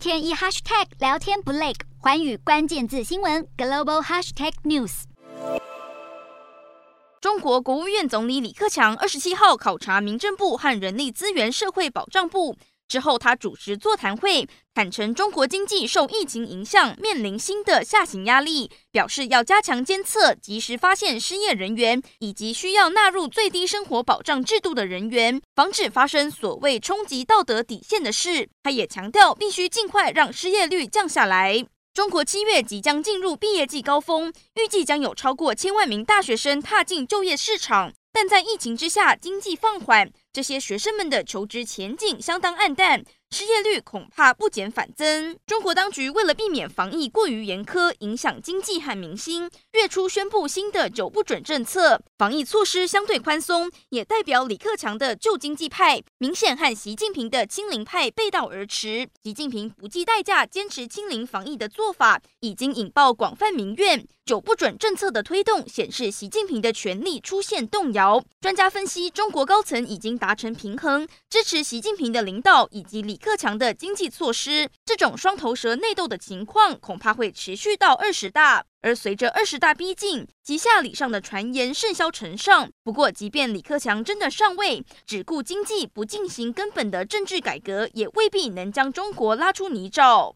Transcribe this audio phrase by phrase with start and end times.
[0.00, 5.02] 天一 hashtag 聊天不累，环宇关键字新闻 global hashtag news。
[7.20, 12.56] 中国国务院总理李克强二十七号考察民政部和人力资源社会保障部。
[12.90, 28.48] 之后，他主持座谈会，坦承中国经济受疫情影响，面临新的下行压力，表示要加强监测，及时发现失业人员以及需要纳入最低生活保障制度的人员，防止发生所谓冲击道德底线的事。
[28.64, 31.64] 他也强调，必须尽快让失业率降下来。
[31.94, 37.92] 中国七月即将进入毕业季高峰，预计将有超过千万名大学生踏进就业市场。
[38.12, 43.02] 但在疫情之下，经济放缓，这些学生们的求职前景相当黯淡。
[43.32, 45.36] 失业率恐怕不减反增。
[45.46, 59.08] 中国当局为了避免防疫过于严苛，影响经济和民心，月初宣布新的九不准政策，防疫措施相对宽松，也代表李克强的旧经济派明显和习近平的清零派背道而驰。
[59.22, 64.04] 习近平不计代价坚持清零防疫的做法，已经引爆广泛民怨。
[64.26, 68.22] 九不准政策的推动显示，习近平的权力出现动摇。
[68.40, 73.16] 专家分析，中国高层已经达成平衡，支持习近平的领导以及李。
[73.20, 78.64] 克强的经济措施，这种双头蛇内斗的情况恐怕会持续到二十大。
[78.82, 82.70] 而随着二十大逼近，急下礼上的传言甚嚣尘上。
[82.82, 90.34] 不过，即便李克强真的上位，只顾经济不进行根本的政治改革，也未必能将中国拉出泥沼。